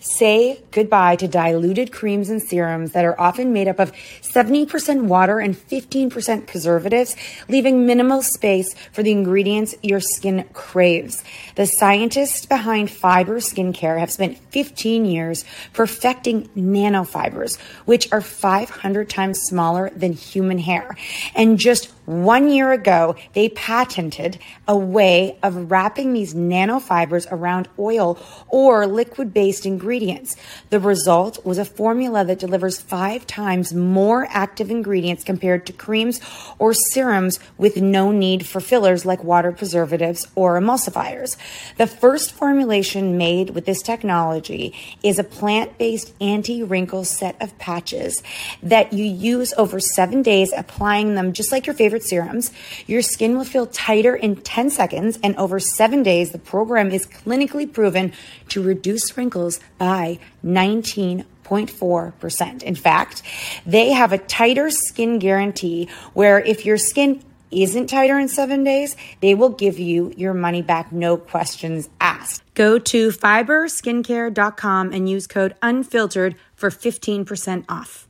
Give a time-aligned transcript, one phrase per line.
[0.00, 5.40] Say goodbye to diluted creams and serums that are often made up of 70% water
[5.40, 7.16] and 15% preservatives,
[7.48, 11.24] leaving minimal space for the ingredients your skin craves.
[11.56, 19.40] The scientists behind fiber skincare have spent 15 years perfecting nanofibers, which are 500 times
[19.48, 20.96] smaller than human hair.
[21.34, 28.16] And just one year ago, they patented a way of wrapping these nanofibers around oil
[28.48, 29.87] or liquid based ingredients.
[29.88, 36.20] The result was a formula that delivers five times more active ingredients compared to creams
[36.58, 41.36] or serums with no need for fillers like water preservatives or emulsifiers.
[41.78, 47.56] The first formulation made with this technology is a plant based anti wrinkle set of
[47.58, 48.22] patches
[48.62, 52.52] that you use over seven days, applying them just like your favorite serums.
[52.86, 57.06] Your skin will feel tighter in 10 seconds, and over seven days, the program is
[57.06, 58.12] clinically proven
[58.48, 62.62] to reduce wrinkles by 19.4%.
[62.62, 63.22] In fact,
[63.64, 68.96] they have a tighter skin guarantee where if your skin isn't tighter in seven days,
[69.20, 72.42] they will give you your money back, no questions asked.
[72.54, 78.06] Go to fiberskincare.com and use code unfiltered for 15% off.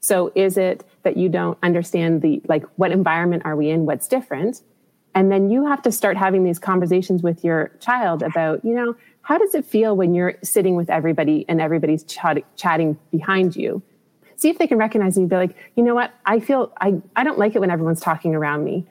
[0.00, 4.08] So is it that you don't understand the like what environment are we in, what's
[4.08, 4.62] different?
[5.14, 8.96] And then you have to start having these conversations with your child about, you know,
[9.22, 13.82] how does it feel when you're sitting with everybody and everybody's chat- chatting behind you?
[14.36, 17.00] See if they can recognize you and be like, you know what, I feel I,
[17.14, 18.86] I don't like it when everyone's talking around me.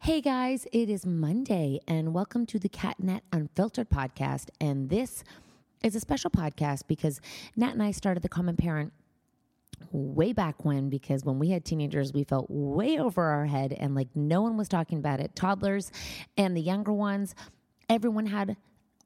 [0.00, 4.50] Hey guys, it is Monday, and welcome to the Cat & Nat Unfiltered podcast.
[4.60, 5.24] And this
[5.82, 7.20] is a special podcast because
[7.56, 8.92] Nat and I started the Common Parent
[9.90, 13.94] way back when because when we had teenagers we felt way over our head and
[13.94, 15.90] like no one was talking about it toddlers
[16.36, 17.34] and the younger ones
[17.88, 18.56] everyone had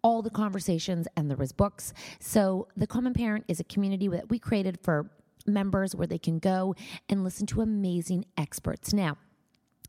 [0.02, 4.30] all the conversations and there was books so the common parent is a community that
[4.30, 5.10] we created for
[5.46, 6.74] members where they can go
[7.08, 9.16] and listen to amazing experts now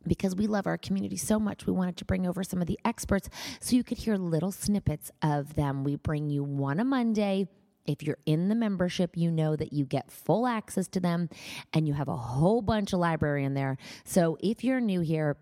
[0.07, 2.79] because we love our community so much, we wanted to bring over some of the
[2.85, 3.29] experts
[3.59, 5.84] so you could hear little snippets of them.
[5.84, 7.47] We bring you one a Monday.
[7.89, 11.29] If you're in the membership, you know that you get full access to them
[11.73, 13.77] and you have a whole bunch of library in there.
[14.03, 15.38] So if you're new here,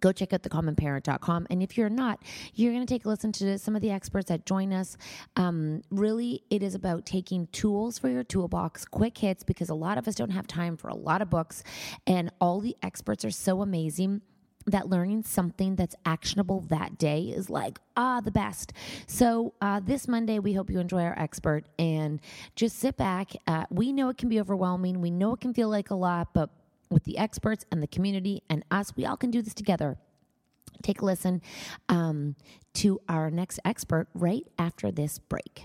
[0.00, 1.46] go check out thecommonparent.com.
[1.48, 2.22] And if you're not,
[2.54, 4.98] you're going to take a listen to some of the experts that join us.
[5.36, 9.96] Um, really, it is about taking tools for your toolbox, quick hits, because a lot
[9.96, 11.62] of us don't have time for a lot of books.
[12.06, 14.20] And all the experts are so amazing
[14.66, 18.72] that learning something that's actionable that day is like ah the best.
[19.06, 22.20] So uh, this monday we hope you enjoy our expert and
[22.56, 25.68] just sit back uh, we know it can be overwhelming we know it can feel
[25.68, 26.50] like a lot but
[26.90, 29.96] with the experts and the community and us we all can do this together.
[30.82, 31.40] Take a listen
[31.88, 32.36] um,
[32.74, 35.64] to our next expert right after this break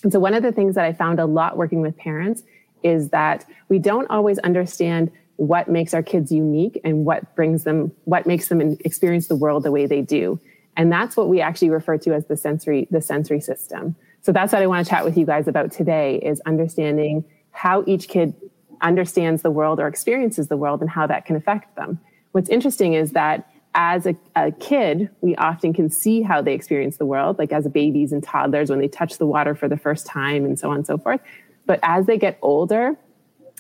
[0.04, 2.44] And so one of the things that I found a lot working with parents
[2.84, 7.92] is that we don't always understand what makes our kids unique and what brings them,
[8.04, 10.40] what makes them experience the world the way they do.
[10.76, 13.96] And that's what we actually refer to as the sensory, the sensory system.
[14.22, 17.84] So that's what I want to chat with you guys about today is understanding how
[17.88, 18.34] each kid
[18.82, 22.00] understands the world or experiences the world and how that can affect them.
[22.32, 26.98] What's interesting is that as a, a, kid, we often can see how they experience
[26.98, 30.06] the world, like as babies and toddlers when they touch the water for the first
[30.06, 31.22] time and so on and so forth.
[31.66, 32.98] But as they get older,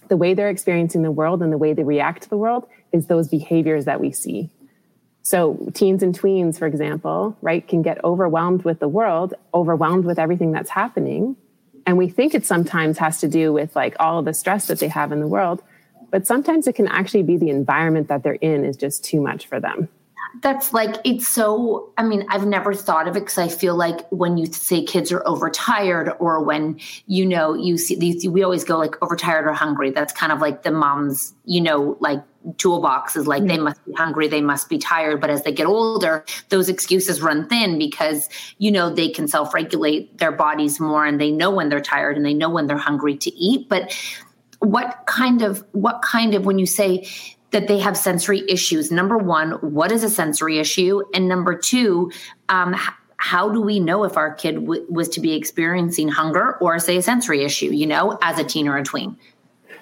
[0.07, 3.05] the way they're experiencing the world and the way they react to the world is
[3.05, 4.49] those behaviors that we see.
[5.21, 10.17] So teens and tweens, for example, right, can get overwhelmed with the world, overwhelmed with
[10.17, 11.35] everything that's happening.
[11.85, 14.87] And we think it sometimes has to do with like all the stress that they
[14.87, 15.61] have in the world.
[16.11, 19.47] But sometimes it can actually be the environment that they're in is just too much
[19.47, 19.89] for them.
[20.41, 24.07] That's like it's so i mean i've never thought of it because i feel like
[24.09, 28.63] when you say kids are overtired or when you know you see these we always
[28.63, 29.89] go like overtired or hungry.
[29.89, 32.23] That's kind of like the mom's you know like
[32.57, 33.47] toolbox is like mm-hmm.
[33.47, 35.19] they must be hungry they must be tired.
[35.19, 40.19] But as they get older those excuses run thin because you know they can self-regulate
[40.19, 43.17] their bodies more and they know when they're tired and they know when they're hungry
[43.17, 43.67] to eat.
[43.67, 43.91] But
[44.59, 47.07] what kind of what kind of when you say
[47.51, 48.91] that they have sensory issues.
[48.91, 51.01] Number one, what is a sensory issue?
[51.13, 52.11] And number two,
[52.47, 52.75] um,
[53.17, 56.97] how do we know if our kid w- was to be experiencing hunger or say
[56.97, 59.17] a sensory issue, you know, as a teen or a tween?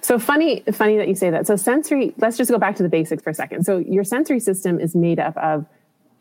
[0.02, 1.46] So funny, funny that you say that.
[1.46, 3.66] So sensory, let's just go back to the basics for a second.
[3.66, 5.66] So your sensory system is made up of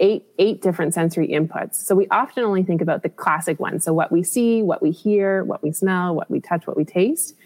[0.01, 1.77] eight, eight different sensory inputs.
[1.77, 3.85] So we often only think about the classic ones.
[3.85, 6.85] So what we see, what we hear, what we smell, what we touch, what we
[6.85, 7.37] taste.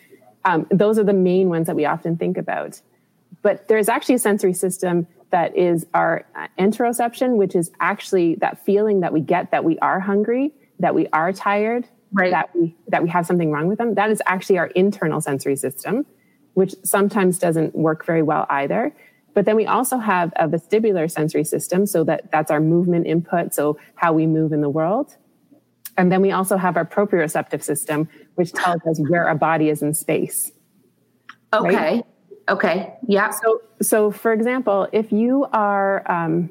[0.44, 2.80] Um, those are the main ones that we often think about.
[3.42, 8.64] But there's actually a sensory system that is our uh, interoception, which is actually that
[8.64, 12.30] feeling that we get that we are hungry, that we are tired, right.
[12.30, 13.94] that we that we have something wrong with them.
[13.94, 16.06] That is actually our internal sensory system,
[16.54, 18.94] which sometimes doesn't work very well either.
[19.32, 23.54] But then we also have a vestibular sensory system, so that that's our movement input,
[23.54, 25.16] so how we move in the world.
[25.96, 29.82] And then we also have our proprioceptive system, which tells us where a body is
[29.82, 30.52] in space.
[31.52, 31.74] Okay.
[31.74, 32.04] Right?
[32.48, 32.94] Okay.
[33.06, 33.30] Yeah.
[33.30, 36.50] So, so for example, if you are, um,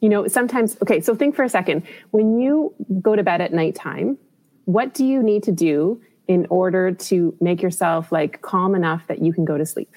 [0.00, 1.82] you know, sometimes, okay, so think for a second.
[2.10, 4.18] When you go to bed at nighttime,
[4.66, 9.22] what do you need to do in order to make yourself like calm enough that
[9.22, 9.90] you can go to sleep?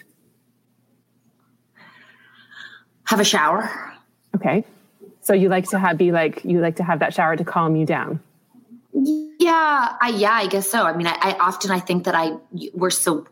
[3.05, 3.93] Have a shower.
[4.35, 4.65] Okay.
[5.21, 7.75] So you like to have be like you like to have that shower to calm
[7.75, 8.21] you down.
[9.39, 10.83] Yeah, I yeah, I guess so.
[10.83, 12.37] I mean, I, I often I think that I
[12.73, 13.27] we're so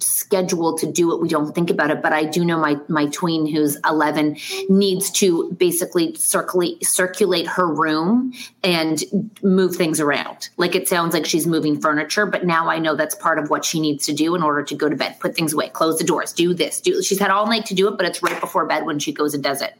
[0.00, 3.06] scheduled to do it we don't think about it but i do know my my
[3.06, 4.36] tween who's 11
[4.68, 8.32] needs to basically circulate circulate her room
[8.64, 9.04] and
[9.42, 10.48] move things around.
[10.56, 13.64] Like it sounds like she's moving furniture but now i know that's part of what
[13.64, 15.18] she needs to do in order to go to bed.
[15.20, 17.88] Put things away close the doors do this do she's had all night to do
[17.88, 19.74] it but it's right before bed when she goes and does it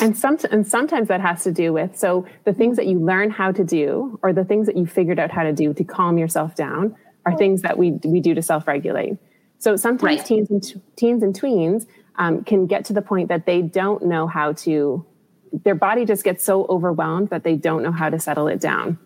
[0.00, 3.30] and some and sometimes that has to do with so the things that you learn
[3.30, 6.18] how to do or the things that you figured out how to do to calm
[6.18, 6.94] yourself down
[7.26, 9.16] are things that we we do to self-regulate.
[9.58, 10.26] So sometimes right.
[10.26, 14.26] teens and teens and tweens um, can get to the point that they don't know
[14.26, 15.04] how to.
[15.52, 18.98] Their body just gets so overwhelmed that they don't know how to settle it down,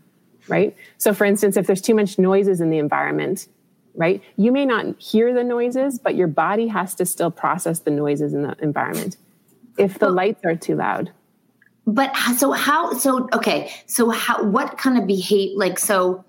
[0.47, 0.77] right?
[0.99, 3.49] So, for instance, if there's too much noises in the environment,
[3.95, 7.91] right, you may not hear the noises, but your body has to still process the
[7.91, 9.17] noises in the environment.
[9.77, 11.11] If the lights are too loud,
[11.87, 16.25] but so how so okay so how what kind of behave like so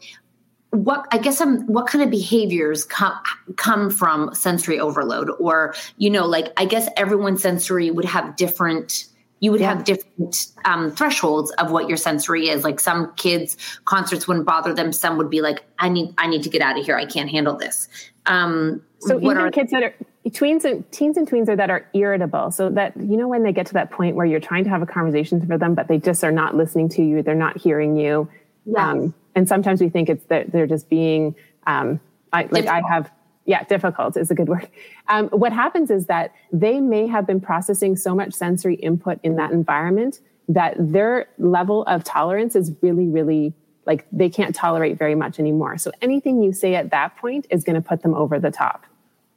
[0.71, 3.17] what I guess I'm what kind of behaviors come
[3.55, 5.29] come from sensory overload?
[5.39, 9.05] Or you know like I guess everyone's sensory would have different
[9.41, 9.75] you would yeah.
[9.75, 12.63] have different um, thresholds of what your sensory is.
[12.63, 14.91] Like some kids concerts wouldn't bother them.
[14.91, 16.97] Some would be like I need I need to get out of here.
[16.97, 17.87] I can't handle this
[18.27, 19.93] um, so even are, kids that are
[20.27, 23.51] tweens and teens and tweens are that are irritable so that you know when they
[23.51, 25.97] get to that point where you're trying to have a conversation for them but they
[25.97, 28.27] just are not listening to you they're not hearing you
[28.65, 28.91] yeah.
[28.91, 31.35] Um, and sometimes we think it's that they're just being
[31.67, 31.99] um,
[32.33, 32.83] I, like difficult.
[32.85, 33.11] I have
[33.45, 34.67] yeah difficult is a good word.
[35.07, 39.35] Um, what happens is that they may have been processing so much sensory input in
[39.35, 43.53] that environment that their level of tolerance is really really
[43.85, 45.77] like they can't tolerate very much anymore.
[45.77, 48.85] So anything you say at that point is going to put them over the top.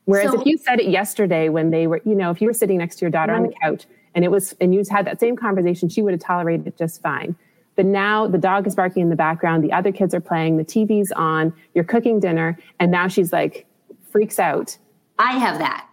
[0.05, 2.55] Whereas so, if you said it yesterday when they were, you know, if you were
[2.55, 3.43] sitting next to your daughter right.
[3.43, 6.21] on the couch and it was, and you had that same conversation, she would have
[6.21, 7.37] tolerated it just fine.
[7.77, 10.65] But now the dog is barking in the background, the other kids are playing, the
[10.65, 13.67] TV's on, you're cooking dinner, and now she's like
[14.11, 14.79] freaks out.
[15.19, 15.88] I have that.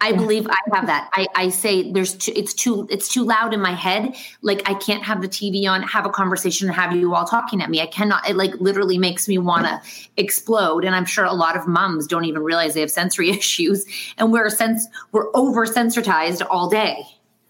[0.00, 1.10] I believe I have that.
[1.12, 4.14] I, I say there's too, it's too it's too loud in my head.
[4.42, 7.60] Like I can't have the TV on, have a conversation, and have you all talking
[7.60, 7.80] at me.
[7.80, 8.28] I cannot.
[8.28, 9.80] It like literally makes me want to
[10.16, 10.84] explode.
[10.84, 13.86] And I'm sure a lot of moms don't even realize they have sensory issues,
[14.18, 17.04] and we're sense we're over sensitized all day.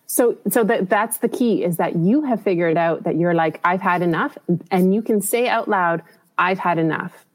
[0.07, 3.61] So, so that that's the key is that you have figured out that you're like,
[3.63, 4.39] I've had enough,
[4.71, 6.03] and you can say out loud,
[6.39, 7.27] I've had enough.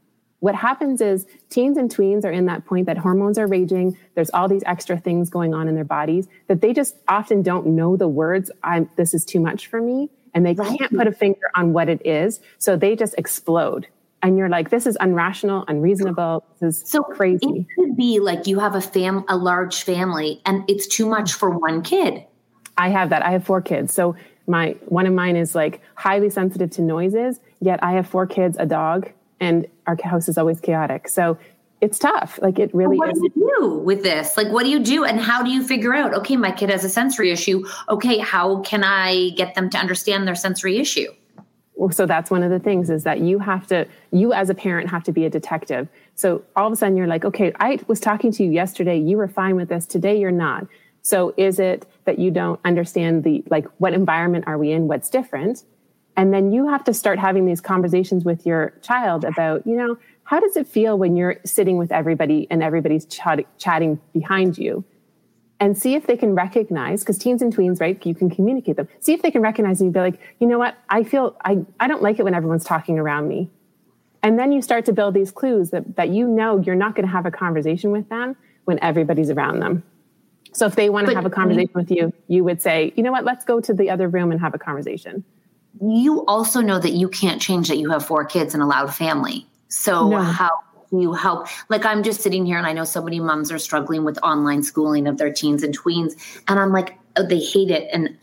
[0.44, 3.98] What happens is teens and tweens are in that point that hormones are raging.
[4.14, 7.66] There's all these extra things going on in their bodies that they just often don't
[7.66, 10.10] know the words, I'm, this is too much for me.
[10.34, 10.78] And they right.
[10.78, 12.42] can't put a finger on what it is.
[12.58, 13.88] So they just explode.
[14.22, 16.44] And you're like, this is unrational, unreasonable.
[16.60, 17.48] This is so crazy.
[17.48, 21.32] It could be like you have a fam, a large family, and it's too much
[21.32, 22.22] for one kid.
[22.78, 23.24] I have that.
[23.24, 23.94] I have four kids.
[23.94, 27.40] So my one of mine is like highly sensitive to noises.
[27.62, 29.10] Yet I have four kids, a dog,
[29.44, 31.08] and our house is always chaotic.
[31.10, 31.38] So
[31.82, 32.40] it's tough.
[32.42, 33.20] Like it really what is.
[33.20, 34.38] do you do with this?
[34.38, 35.04] Like, what do you do?
[35.04, 37.66] And how do you figure out, okay, my kid has a sensory issue.
[37.90, 41.12] Okay, how can I get them to understand their sensory issue?
[41.76, 44.54] Well, so that's one of the things is that you have to, you as a
[44.54, 45.90] parent have to be a detective.
[46.16, 48.98] So all of a sudden you're like, okay, I was talking to you yesterday.
[48.98, 49.86] You were fine with this.
[49.86, 50.68] Today you're not.
[51.02, 54.88] So is it that you don't understand the, like, what environment are we in?
[54.88, 55.66] What's different?
[56.16, 59.98] And then you have to start having these conversations with your child about, you know,
[60.26, 64.84] how does it feel when you're sitting with everybody and everybody's ch- chatting behind you?
[65.60, 68.04] And see if they can recognize, because teens and tweens, right?
[68.06, 68.88] You can communicate them.
[69.00, 70.76] See if they can recognize and be like, you know what?
[70.90, 73.50] I feel, I, I don't like it when everyone's talking around me.
[74.22, 77.06] And then you start to build these clues that, that you know you're not going
[77.06, 79.84] to have a conversation with them when everybody's around them.
[80.54, 83.12] So if they want to have a conversation with you, you would say, you know
[83.12, 83.24] what?
[83.24, 85.24] Let's go to the other room and have a conversation
[85.82, 88.94] you also know that you can't change that you have four kids and a loud
[88.94, 89.48] family.
[89.70, 90.20] So no.
[90.20, 90.52] how
[90.92, 91.48] do you help?
[91.70, 94.64] Like I'm just sitting here and I know so many moms are struggling with online
[94.64, 96.14] schooling of their teens and tweens,
[96.48, 97.90] and I'm like, oh, they hate it.
[97.92, 98.18] And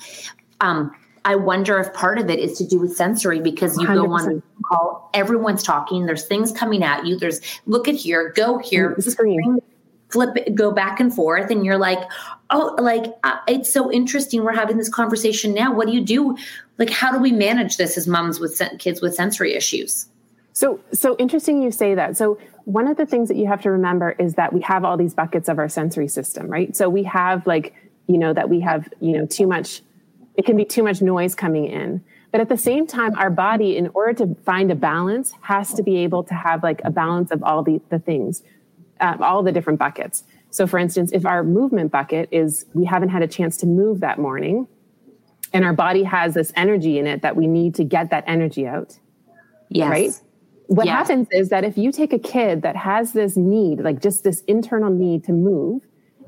[0.60, 3.94] um, I wonder if part of it is to do with sensory because you 100%.
[3.94, 7.18] go on call, everyone's talking, there's things coming at you.
[7.18, 9.58] There's look at here, go here, screen,
[10.08, 11.98] flip it, go back and forth, and you're like,
[12.50, 14.44] oh, like uh, it's so interesting.
[14.44, 15.72] We're having this conversation now.
[15.72, 16.36] What do you do?
[16.78, 20.06] Like, how do we manage this as moms with sen- kids with sensory issues?
[20.52, 22.16] So, so interesting you say that.
[22.16, 24.96] So, one of the things that you have to remember is that we have all
[24.96, 26.76] these buckets of our sensory system, right?
[26.76, 27.74] So, we have like,
[28.06, 29.82] you know, that we have, you know, too much,
[30.36, 32.02] it can be too much noise coming in.
[32.32, 35.82] But at the same time, our body, in order to find a balance, has to
[35.82, 38.42] be able to have like a balance of all the, the things,
[39.00, 40.24] uh, all the different buckets.
[40.50, 44.00] So, for instance, if our movement bucket is we haven't had a chance to move
[44.00, 44.66] that morning,
[45.52, 48.66] and our body has this energy in it that we need to get that energy
[48.66, 48.98] out.
[49.68, 49.90] Yes.
[49.90, 50.10] Right?
[50.66, 50.94] What yes.
[50.94, 54.42] happens is that if you take a kid that has this need, like just this
[54.42, 55.82] internal need to move,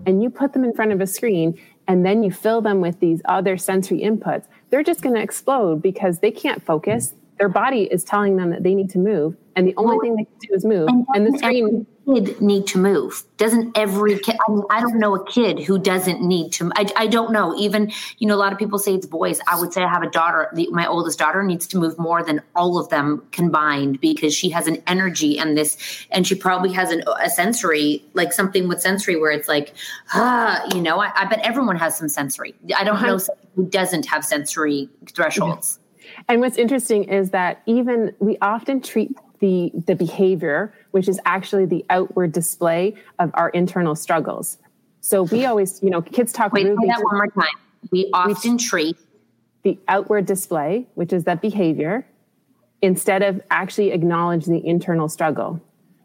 [0.05, 1.57] and you put them in front of a screen
[1.87, 5.81] and then you fill them with these other sensory inputs, they're just going to explode
[5.83, 7.15] because they can't focus.
[7.39, 10.17] Their body is telling them that they need to move, and the only well, thing
[10.17, 10.89] they can do is move.
[10.89, 13.23] And, and the screen kid need to move?
[13.37, 14.37] Doesn't every kid?
[14.47, 16.71] I, mean, I don't know a kid who doesn't need to.
[16.77, 17.57] I, I don't know.
[17.59, 19.41] Even you know, a lot of people say it's boys.
[19.47, 20.49] I would say I have a daughter.
[20.55, 24.51] The, my oldest daughter needs to move more than all of them combined because she
[24.51, 28.81] has an energy and this, and she probably has an, a sensory, like something with
[28.81, 29.75] sensory where it's like,
[30.15, 31.01] ah, you know.
[31.01, 32.55] I, I bet everyone has some sensory.
[32.77, 33.19] I don't know
[33.55, 35.79] who doesn't have sensory thresholds.
[36.29, 41.67] And what's interesting is that even we often treat the, the behavior, which is actually
[41.67, 44.57] the outward display of our internal struggles.
[45.01, 46.53] So we always, you know, kids talk.
[46.55, 47.45] Wait, say that one more time.
[47.91, 48.97] We often treat
[49.65, 52.07] the outward display, which is that behavior,
[52.81, 55.61] instead of actually acknowledging the internal struggle.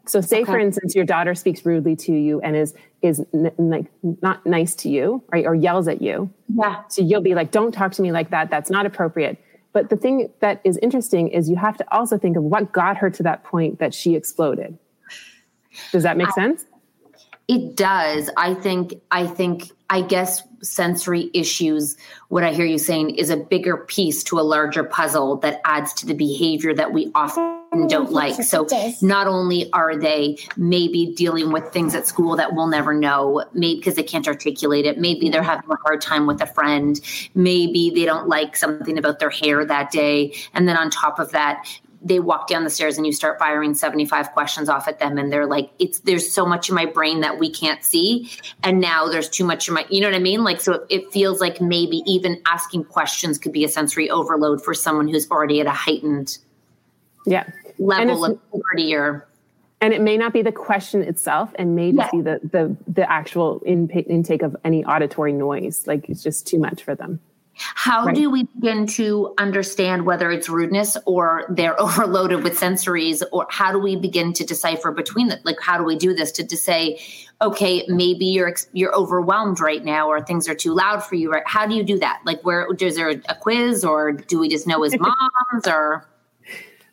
[0.06, 0.52] So, say okay.
[0.52, 4.74] for instance, your daughter speaks rudely to you and is is n- like not nice
[4.76, 6.30] to you, right, or yells at you.
[6.48, 6.82] Yeah.
[6.88, 8.50] So you'll be like, "Don't talk to me like that.
[8.50, 9.38] That's not appropriate."
[9.78, 12.96] But the thing that is interesting is you have to also think of what got
[12.96, 14.76] her to that point that she exploded.
[15.92, 16.64] Does that make I, sense?
[17.46, 18.28] It does.
[18.36, 23.36] I think, I think, I guess sensory issues, what I hear you saying is a
[23.36, 27.57] bigger piece to a larger puzzle that adds to the behavior that we often
[27.88, 28.42] don't like.
[28.42, 28.66] So
[29.02, 33.76] not only are they maybe dealing with things at school that we'll never know, maybe
[33.76, 37.00] because they can't articulate it, maybe they're having a hard time with a friend,
[37.34, 40.34] maybe they don't like something about their hair that day.
[40.54, 41.66] And then on top of that,
[42.00, 45.32] they walk down the stairs and you start firing 75 questions off at them and
[45.32, 48.30] they're like it's there's so much in my brain that we can't see.
[48.62, 50.44] And now there's too much in my you know what i mean?
[50.44, 54.62] Like so it, it feels like maybe even asking questions could be a sensory overload
[54.64, 56.38] for someone who's already at a heightened
[57.26, 59.26] yeah level of maturity or
[59.80, 62.18] and it may not be the question itself and may just yeah.
[62.18, 66.58] be the the the actual in, intake of any auditory noise like it's just too
[66.58, 67.20] much for them
[67.60, 68.14] how right.
[68.14, 73.72] do we begin to understand whether it's rudeness or they're overloaded with sensories or how
[73.72, 76.56] do we begin to decipher between them like how do we do this to, to
[76.56, 77.00] say
[77.40, 81.46] okay maybe you're you're overwhelmed right now or things are too loud for you right
[81.46, 84.66] how do you do that like where is there a quiz or do we just
[84.66, 86.06] know as moms or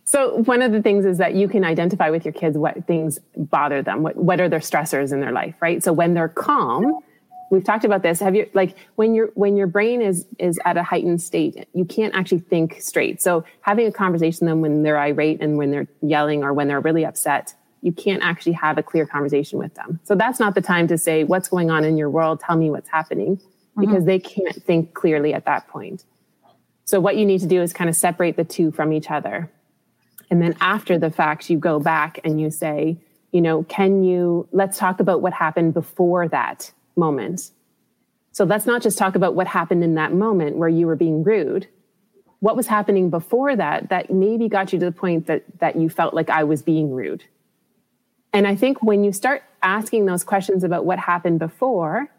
[0.06, 3.20] So one of the things is that you can identify with your kids what things
[3.36, 5.84] bother them, what what are their stressors in their life, right?
[5.84, 7.00] So when they're calm,
[7.50, 8.20] we've talked about this.
[8.20, 11.86] Have you like when your when your brain is is at a heightened state, you
[11.86, 13.20] can't actually think straight.
[13.20, 16.68] So having a conversation with them when they're irate and when they're yelling or when
[16.68, 20.00] they're really upset, you can't actually have a clear conversation with them.
[20.04, 22.70] So that's not the time to say what's going on in your world, tell me
[22.70, 23.42] what's happening
[23.78, 24.06] because mm-hmm.
[24.06, 26.04] they can't think clearly at that point.
[26.86, 29.50] So what you need to do is kind of separate the two from each other
[30.30, 32.98] and then after the fact, you go back and you say,
[33.32, 37.52] you know, can you, let's talk about what happened before that moment.
[38.32, 41.24] So let's not just talk about what happened in that moment where you were being
[41.24, 41.68] rude.
[42.40, 45.90] What was happening before that that maybe got you to the point that, that you
[45.90, 47.24] felt like I was being rude?
[48.34, 52.10] And I think when you start asking those questions about what happened before,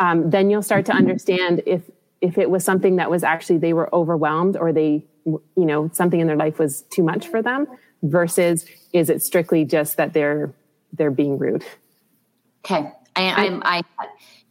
[0.00, 1.82] um, then you'll start to understand if
[2.20, 6.20] if it was something that was actually they were overwhelmed or they you know something
[6.20, 7.66] in their life was too much for them
[8.02, 10.52] versus is it strictly just that they're
[10.92, 11.64] they're being rude?
[12.64, 12.90] Okay.
[13.16, 13.82] I, I'm, I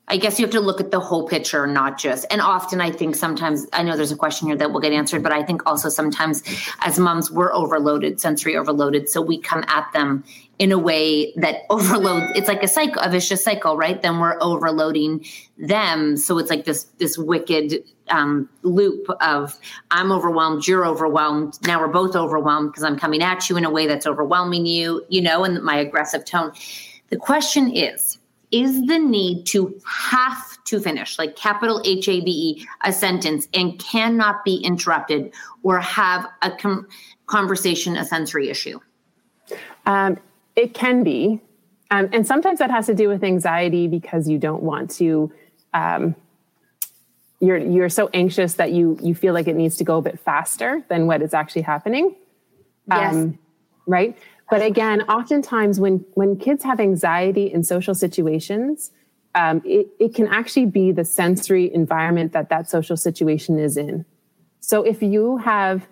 [0.10, 2.26] I guess you have to look at the whole picture, not just.
[2.32, 5.22] And often, I think sometimes I know there's a question here that will get answered,
[5.22, 6.42] but I think also sometimes
[6.80, 10.24] as moms we're overloaded, sensory overloaded, so we come at them
[10.58, 12.26] in a way that overloads.
[12.36, 14.02] It's like a cycle, a vicious cycle, right?
[14.02, 15.26] Then we're overloading
[15.58, 19.58] them, so it's like this this wicked um, loop of
[19.92, 21.60] I'm overwhelmed, you're overwhelmed.
[21.68, 25.06] Now we're both overwhelmed because I'm coming at you in a way that's overwhelming you,
[25.10, 26.52] you know, and my aggressive tone.
[27.10, 28.18] The question is
[28.52, 33.48] is the need to have to finish, like capital H A B E, a sentence
[33.54, 35.34] and cannot be interrupted
[35.64, 36.88] or have a com-
[37.28, 38.80] conversation a sensory issue?
[39.86, 40.18] Um,
[40.56, 41.42] it can be.
[41.92, 45.32] Um, and sometimes that has to do with anxiety because you don't want to.
[45.74, 46.16] Um,
[47.40, 50.20] you're you're so anxious that you you feel like it needs to go a bit
[50.20, 52.16] faster than what is actually happening.
[52.88, 53.16] Yes.
[53.16, 53.40] Um,
[53.88, 54.18] right.
[54.50, 58.92] But again, oftentimes when when kids have anxiety in social situations,
[59.36, 64.06] um, it, it can actually be the sensory environment that that social situation is in.
[64.60, 65.88] So if you have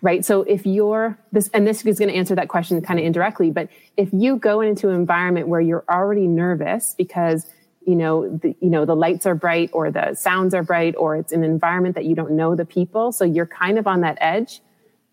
[0.00, 3.04] right so if you're this and this is going to answer that question kind of
[3.04, 7.46] indirectly but if you go into an environment where you're already nervous because
[7.84, 11.16] you know the, you know the lights are bright or the sounds are bright or
[11.16, 14.16] it's an environment that you don't know the people so you're kind of on that
[14.20, 14.60] edge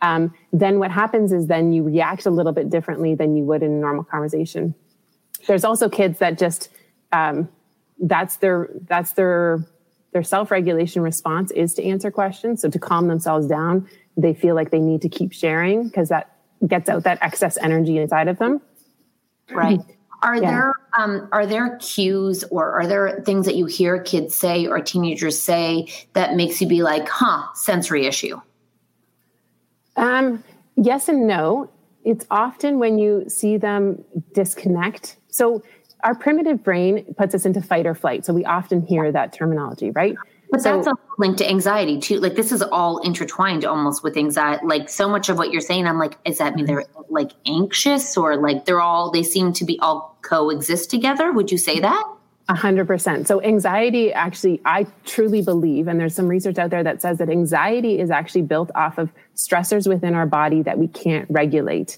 [0.01, 3.63] um, then what happens is then you react a little bit differently than you would
[3.63, 4.75] in a normal conversation.
[5.47, 6.69] There's also kids that just
[7.11, 7.49] um,
[7.99, 9.65] that's their that's their
[10.11, 12.61] their self-regulation response is to answer questions.
[12.61, 16.35] So to calm themselves down, they feel like they need to keep sharing because that
[16.65, 18.61] gets out that excess energy inside of them.
[19.51, 19.79] Right.
[20.23, 20.49] Are yeah.
[20.49, 24.79] there um, are there cues or are there things that you hear kids say or
[24.79, 28.39] teenagers say that makes you be like, huh, sensory issue?
[29.95, 30.43] Um,
[30.75, 31.71] yes and no.
[32.03, 34.03] It's often when you see them
[34.33, 35.17] disconnect.
[35.29, 35.63] So
[36.03, 38.25] our primitive brain puts us into fight or flight.
[38.25, 40.15] So we often hear that terminology, right?
[40.51, 42.19] But so, that's a link to anxiety too.
[42.19, 44.65] Like this is all intertwined almost with anxiety.
[44.65, 48.15] Like so much of what you're saying, I'm like, is that mean they're like anxious
[48.15, 51.31] or like they're all they seem to be all coexist together?
[51.31, 52.14] Would you say that?
[52.47, 53.27] A hundred percent.
[53.27, 57.29] So anxiety actually, I truly believe, and there's some research out there that says that
[57.29, 61.97] anxiety is actually built off of stressors within our body that we can't regulate.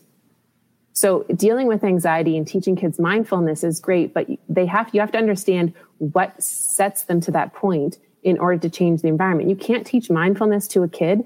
[0.93, 5.11] So dealing with anxiety and teaching kids mindfulness is great, but they have, you have
[5.11, 9.49] to understand what sets them to that point in order to change the environment.
[9.49, 11.23] You can't teach mindfulness to a kid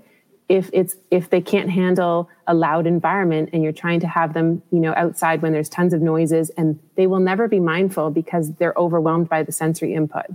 [0.52, 4.62] if it's if they can't handle a loud environment and you're trying to have them
[4.70, 8.52] you know outside when there's tons of noises and they will never be mindful because
[8.56, 10.26] they're overwhelmed by the sensory input.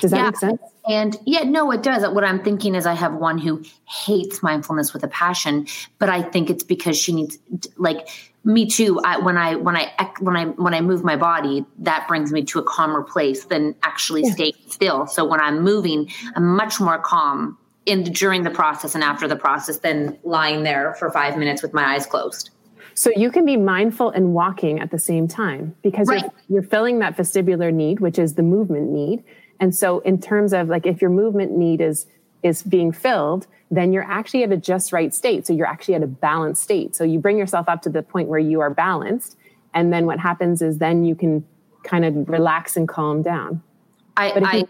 [0.00, 0.24] Does that yeah.
[0.24, 0.60] make sense?
[0.86, 2.02] And yeah no it does.
[2.12, 5.66] What i'm thinking is i have one who hates mindfulness with a passion
[5.98, 7.38] but i think it's because she needs
[7.78, 8.08] like
[8.44, 9.00] me too.
[9.02, 9.90] I, when i when i
[10.20, 13.76] when i when i move my body that brings me to a calmer place than
[13.82, 14.32] actually yeah.
[14.32, 15.06] staying still.
[15.06, 19.36] So when i'm moving i'm much more calm in during the process and after the
[19.36, 22.50] process than lying there for five minutes with my eyes closed.
[22.94, 26.22] So you can be mindful and walking at the same time because right.
[26.22, 29.24] you're, you're filling that vestibular need, which is the movement need.
[29.60, 32.06] And so in terms of like if your movement need is
[32.42, 35.46] is being filled, then you're actually at a just right state.
[35.46, 36.96] So you're actually at a balanced state.
[36.96, 39.36] So you bring yourself up to the point where you are balanced.
[39.74, 41.46] And then what happens is then you can
[41.84, 43.62] kind of relax and calm down.
[44.44, 44.64] I,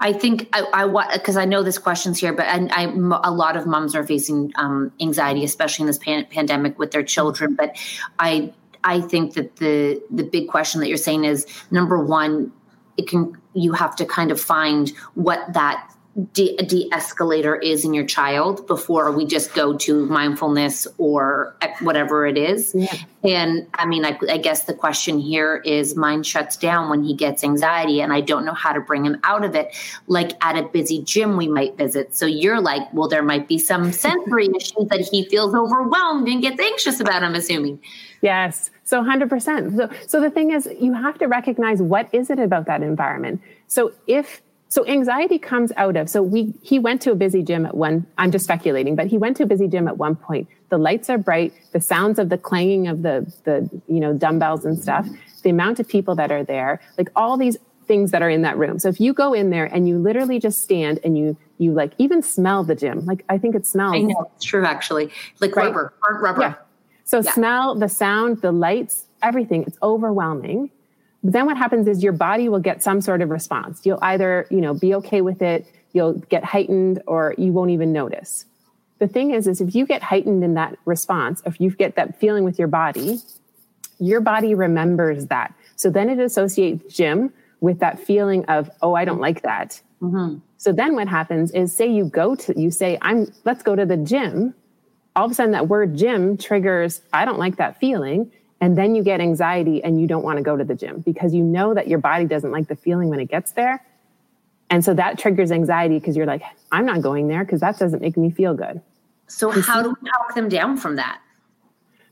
[0.00, 2.84] I think I, I because I know this question's here, but I, I,
[3.24, 7.02] a lot of moms are facing um, anxiety, especially in this pan- pandemic with their
[7.02, 7.54] children.
[7.54, 7.76] But
[8.18, 8.52] I
[8.84, 12.52] I think that the the big question that you're saying is number one,
[12.96, 15.88] it can you have to kind of find what that
[16.34, 22.36] de- de-escalator is in your child before we just go to mindfulness or whatever it
[22.36, 22.74] is.
[22.74, 22.94] Yeah.
[23.24, 27.14] and i mean I, I, guess the question here is mine shuts down when he
[27.14, 29.74] gets anxiety and i don't know how to bring him out of it.
[30.06, 32.14] Like at a busy gym we might visit.
[32.14, 36.42] So you're like well there might be some sensory issues that he feels overwhelmed and
[36.42, 37.80] gets anxious about i'm assuming.
[38.20, 38.70] Yes.
[38.84, 42.66] So 100% so, so the thing is you have to recognize what is it about
[42.66, 43.40] that environment.
[43.68, 47.66] So if so anxiety comes out of, so we, he went to a busy gym
[47.66, 50.48] at one, I'm just speculating, but he went to a busy gym at one point.
[50.70, 54.64] The lights are bright, the sounds of the clanging of the, the, you know, dumbbells
[54.64, 55.06] and stuff,
[55.42, 58.56] the amount of people that are there, like all these things that are in that
[58.56, 58.78] room.
[58.78, 61.92] So if you go in there and you literally just stand and you, you like
[61.98, 63.96] even smell the gym, like I think it smells.
[63.96, 65.66] I know it's true actually, like right?
[65.66, 66.40] rubber, rubber.
[66.40, 66.54] Yeah.
[67.04, 67.30] So yeah.
[67.32, 70.70] smell, the sound, the lights, everything, it's overwhelming
[71.22, 73.84] but then what happens is your body will get some sort of response.
[73.84, 77.92] You'll either, you know, be okay with it, you'll get heightened, or you won't even
[77.92, 78.46] notice.
[78.98, 82.18] The thing is, is if you get heightened in that response, if you get that
[82.18, 83.20] feeling with your body,
[83.98, 85.54] your body remembers that.
[85.76, 89.80] So then it associates gym with that feeling of, oh, I don't like that.
[90.00, 90.38] Mm-hmm.
[90.56, 93.86] So then what happens is say you go to, you say, I'm, let's go to
[93.86, 94.54] the gym.
[95.14, 98.30] All of a sudden that word gym triggers, I don't like that feeling.
[98.62, 101.34] And then you get anxiety and you don't want to go to the gym because
[101.34, 103.84] you know that your body doesn't like the feeling when it gets there.
[104.70, 108.00] And so that triggers anxiety because you're like, I'm not going there because that doesn't
[108.00, 108.80] make me feel good.
[109.26, 109.82] So, you how see?
[109.82, 111.20] do we talk them down from that?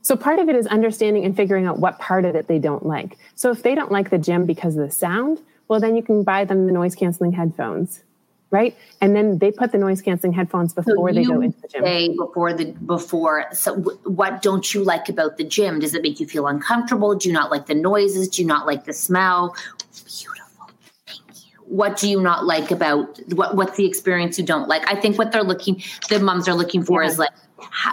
[0.01, 2.85] So, part of it is understanding and figuring out what part of it they don't
[2.85, 3.17] like.
[3.35, 6.23] So, if they don't like the gym because of the sound, well, then you can
[6.23, 8.03] buy them the noise canceling headphones
[8.51, 8.77] right?
[8.99, 11.83] And then they put the noise canceling headphones before so they go into the gym.
[11.83, 13.45] Say before the before.
[13.53, 15.79] So, w- what don't you like about the gym?
[15.79, 17.15] Does it make you feel uncomfortable?
[17.15, 18.27] Do you not like the noises?
[18.27, 19.55] Do you not like the smell?
[20.05, 20.69] Beautiful.
[21.07, 21.59] Thank you.
[21.65, 23.55] What do you not like about what?
[23.55, 24.83] What's the experience you don't like?
[24.91, 27.09] I think what they're looking, the moms are looking for, yeah.
[27.09, 27.31] is like,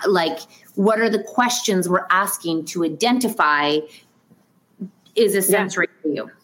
[0.07, 0.40] like
[0.75, 3.79] what are the questions we're asking to identify
[5.14, 6.03] is a sensory yeah.
[6.03, 6.38] for you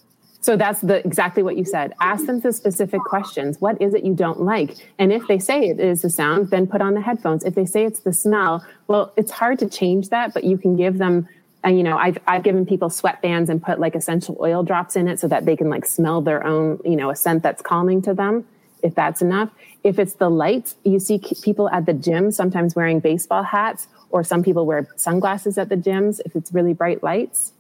[0.45, 1.95] so that's the exactly what you said.
[2.03, 3.63] Ask them the specific questions.
[3.63, 4.77] What is it you don't like?
[4.99, 7.45] And if they say it is the sound, then put on the headphones.
[7.45, 10.77] If they say it's the smell, well, it's hard to change that, but you can
[10.77, 11.27] give them
[11.63, 15.09] and you know I've, I've given people sweatbands and put like essential oil drops in
[15.09, 18.03] it so that they can like smell their own you know a scent that's calming
[18.03, 18.47] to them
[18.83, 19.49] if that's enough
[19.83, 24.23] if it's the lights you see people at the gym sometimes wearing baseball hats or
[24.23, 27.55] some people wear sunglasses at the gyms if it's really bright lights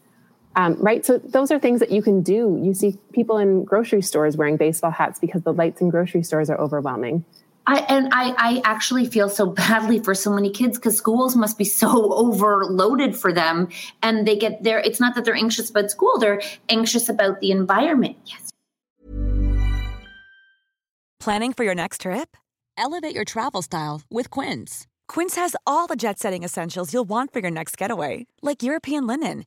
[0.57, 1.05] um, right.
[1.05, 2.61] So those are things that you can do.
[2.63, 6.49] You see people in grocery stores wearing baseball hats because the lights in grocery stores
[6.49, 7.25] are overwhelming.
[7.67, 11.57] I, and I, I actually feel so badly for so many kids because schools must
[11.57, 13.69] be so overloaded for them
[14.03, 14.79] and they get there.
[14.79, 18.17] It's not that they're anxious about school, they're anxious about the environment.
[18.27, 18.51] Yes.
[21.21, 22.37] Planning for your next trip?
[22.77, 24.87] Elevate your travel style with Quince.
[25.09, 29.07] Quince has all the jet setting essentials you'll want for your next getaway, like European
[29.07, 29.47] linen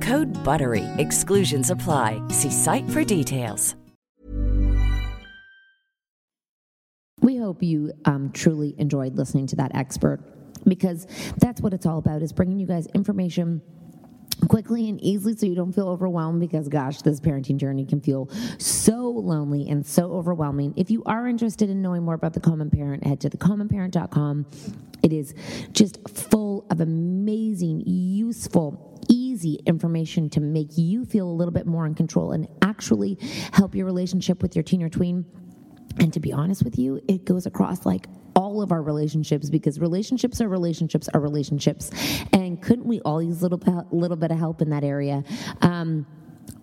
[0.01, 0.83] Code BUTTERY.
[0.97, 2.21] Exclusions apply.
[2.29, 3.75] See site for details.
[7.21, 10.21] We hope you um, truly enjoyed listening to that expert
[10.65, 11.05] because
[11.37, 13.61] that's what it's all about is bringing you guys information
[14.47, 18.27] quickly and easily so you don't feel overwhelmed because gosh this parenting journey can feel
[18.57, 22.69] so lonely and so overwhelming if you are interested in knowing more about the common
[22.69, 24.45] parent head to thecommonparent.com
[25.03, 25.35] it is
[25.73, 28.99] just full of amazing useful
[29.41, 33.17] easy information to make you feel a little bit more in control and actually
[33.53, 35.25] help your relationship with your teen or tween.
[35.99, 39.79] And to be honest with you, it goes across like all of our relationships because
[39.79, 41.91] relationships are relationships are relationships.
[42.33, 45.23] And couldn't we all use a little, little bit of help in that area?
[45.61, 46.05] Um,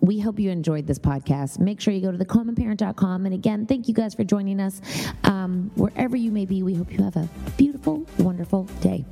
[0.01, 1.59] we hope you enjoyed this podcast.
[1.59, 3.25] Make sure you go to thecommonparent.com.
[3.25, 4.81] And again, thank you guys for joining us.
[5.25, 9.05] Um, wherever you may be, we hope you have a beautiful, wonderful day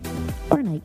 [0.50, 0.82] or night.